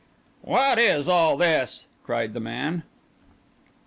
"What 0.41 0.79
is 0.79 1.07
all 1.07 1.37
this?" 1.37 1.85
cried 2.03 2.33
the 2.33 2.39
man. 2.39 2.81